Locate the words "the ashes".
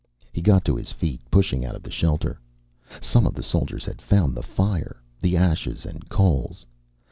5.21-5.85